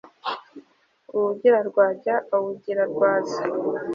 Awugira 1.13 1.59
rwajya 1.69 2.15
awugira 2.35 2.81
rwaza 2.91 3.43